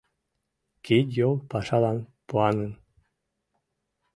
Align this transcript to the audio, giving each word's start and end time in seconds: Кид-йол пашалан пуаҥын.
Кид-йол 0.85 1.35
пашалан 1.49 1.97
пуаҥын. 2.27 2.71